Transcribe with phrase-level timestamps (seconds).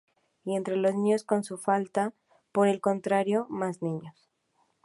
[0.43, 2.11] Y entre los niños con su falta,
[2.51, 4.31] por el contrario, más niños.